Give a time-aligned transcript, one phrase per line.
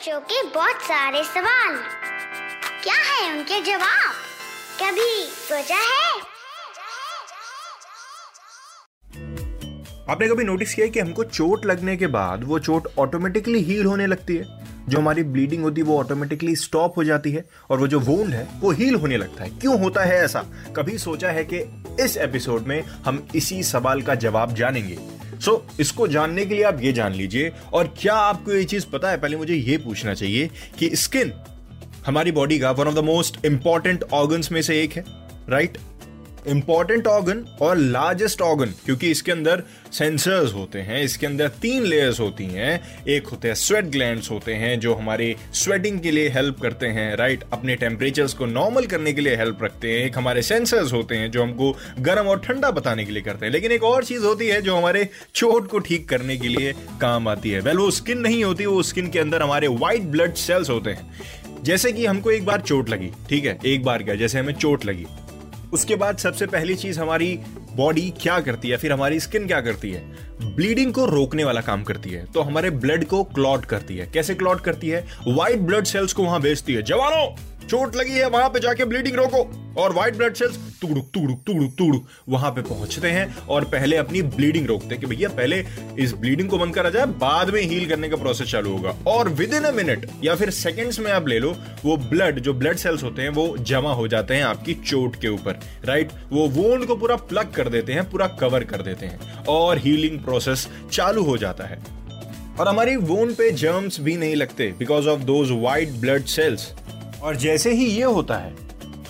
[0.00, 1.74] बच्चों के बहुत सारे सवाल।
[2.82, 4.12] क्या है उनके जवाब?
[4.82, 6.20] कभी सोचा है?
[10.10, 14.06] आपने कभी नोटिस किया कि हमको चोट लगने के बाद वो चोट ऑटोमेटिकली हील होने
[14.06, 14.46] लगती है?
[14.88, 18.34] जो हमारी ब्लीडिंग होती है, वो ऑटोमेटिकली स्टॉप हो जाती है और वो जो वोंड
[18.34, 20.44] है, वो हील होने लगता है। क्यों होता है ऐसा?
[20.76, 21.58] कभी सोचा है कि
[22.04, 25.19] इस एपिसोड में हम इसी सवाल का जवाब जानेंगे?
[25.34, 28.86] सो so, इसको जानने के लिए आप ये जान लीजिए और क्या आपको ये चीज़
[28.86, 31.32] पता है पहले मुझे ये पूछना चाहिए कि स्किन
[32.06, 35.04] हमारी बॉडी का one of the most important organs में से एक है
[35.48, 35.89] राइट right?
[36.46, 39.62] इंपॉर्टेंट ऑर्गन और लार्जेस्ट ऑर्गन क्योंकि इसके अंदर
[39.92, 44.54] सेंसर्स होते हैं, इसके अंदर तीन लेयर्स होती हैं। एक होते हैं स्वेट ग्लैंड्स होते
[44.54, 49.12] हैं, जो हमारे स्वेटिंग के लिए हेल्प करते हैं राइट अपने टेम्परेचर्स को नॉर्मल करने
[49.12, 52.70] के लिए हेल्प रखते हैं। एक हमारे सेंसर्स होते हैं, जो हमको गर्म और ठंडा
[52.70, 55.78] बताने के लिए करते हैं। लेकिन एक और चीज़ होती है, जो हमारे चोट को
[55.78, 59.18] ठीक करने के लिए काम आती है। वेल वो स्किन नहीं होती, वो स्किन के
[59.18, 63.44] अंदर हमारे व्हाइट ब्लड सेल्स होते हैं। जैसे कि हमको एक बार चोट लगी, ठीक
[63.44, 63.58] है?
[63.66, 64.14] एक बार क्या?
[64.14, 65.06] जैसे हमें चोट लगी।
[65.72, 67.38] उसके बाद सबसे पहली चीज़ हमारी
[67.76, 68.76] बॉडी क्या करती है?
[68.76, 70.00] फिर हमारी स्किन क्या करती है?
[70.56, 74.34] ब्लीडिंग को रोकने वाला काम करती है। तो हमारे ब्लड को क्लॉट करती है। कैसे
[74.34, 75.06] क्लॉट करती है?
[75.28, 77.49] व्हाइट ब्लड सेल्स को वहाँ भेजती है। जवानों!
[77.70, 81.74] चोट लगी है, वहाँ पे जाके ब्लीडिंग रोको। और व्हाइट ब्लड सेल्स तुड़ुक तुड़ुक तुड़ुक
[81.78, 85.62] तुड़ुक वहाँ पे पहुँचते हैं और पहले अपनी ब्लीडिंग रोकते हैं कि भैया, पहले
[85.98, 89.28] इस ब्लीडिंग को बंद करा जाए, बाद में हील करने का प्रोसेस चालू होगा। और
[89.30, 91.54] विद इन अ मिनट या फिर सेकंड्स में आप ले लो,
[91.84, 95.28] वो ब्लड जो ब्लड सेल्स होते हैं, वो जमा हो जाते हैं आपकी चोट के
[95.28, 99.44] ऊपर राइट वो वोंड को पूरा प्लग कर देते हैं, पूरा कवर कर देते हैं
[99.48, 101.78] और हीलिंग प्रोसेस चालू हो जाता है।
[102.60, 106.72] और हमारी वोन पे जर्म्स भी नहीं लगते because of those white blood cells
[107.22, 108.54] और जैसे ही ये होता है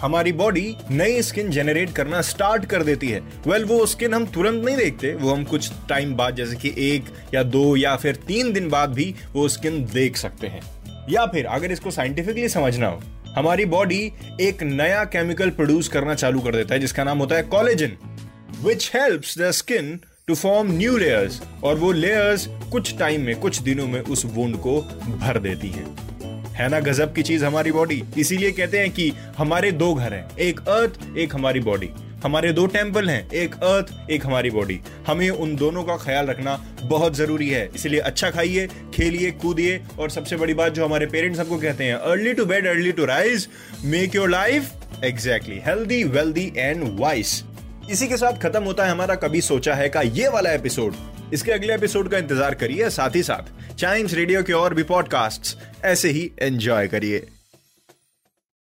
[0.01, 4.27] हमारी बॉडी नई स्किन जनरेट करना स्टार्ट कर देती है। वेल well, वो स्किन हम
[4.27, 8.17] तुरंत नहीं देखते वो हम कुछ टाइम बाद जैसे कि एक या दो या फिर
[8.17, 10.63] तीन दिन बाद भी वो स्किन देख सकते हैं।
[11.11, 13.01] या फिर अगर इसको साइंटिफिकली समझना हो
[13.37, 14.01] हमारी बॉडी
[14.41, 17.93] एक नया केमिकल प्रोड्यूस करना चालू कर देता है जिसका नाम होता है collagen
[18.63, 23.61] which helps the skin to form new layers और वो लेयर्स कुछ टाइम में कुछ
[23.63, 24.81] दिनों में उस वुंड को
[25.21, 26.10] भर देती है।
[26.61, 26.81] है ना?
[26.81, 31.17] गजब की चीज़ हमारी बॉडी इसीलिए कहते हैं कि हमारे दो घर हैं, एक अर्थ
[31.19, 31.91] एक हमारी बॉडी
[32.25, 36.57] हमारे दो टेंपल हैं, एक अर्थ एक हमारी बॉडी हमें उन दोनों का ख्याल रखना
[36.83, 41.41] बहुत ज़रूरी है। इसलिए अच्छा खाइए, खेलिए, कूदिए और सबसे बड़ी बात जो हमारे पेरेंट्स
[41.41, 43.49] हमको कहते हैं early to bed early to rise
[43.85, 47.43] make your life exactly healthy wealthy and wise
[47.91, 50.95] इसी के साथ खत्म होता है हमारा कभी सोचा है का ये वाला एपिसोड
[51.35, 55.57] इसके अगले एपिसोड का इंतज़ार करिए साथ ही साथ चाइम्स रेडियो के और भी पॉडकास्ट
[55.85, 57.27] ऐसे ही एंजॉय करिए।